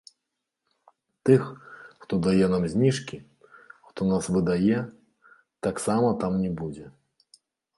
Тых, 1.29 1.43
хто 2.05 2.13
дае 2.29 2.45
нам 2.55 2.63
зніжкі, 2.73 3.17
хто 3.91 4.09
нас 4.13 4.31
выдае, 4.37 4.79
таксама 5.69 6.07
там 6.25 6.33
не 6.43 6.51
будзе. 6.63 6.85